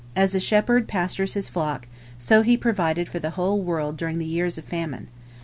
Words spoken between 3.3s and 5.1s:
whole world during the years of famine.